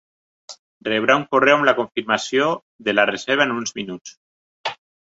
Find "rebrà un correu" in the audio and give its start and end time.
0.87-1.57